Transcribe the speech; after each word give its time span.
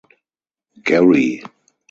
Gerry. 0.83 1.43